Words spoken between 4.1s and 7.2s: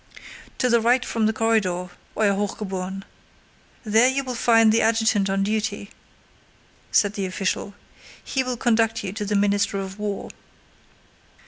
will find the adjutant on duty," said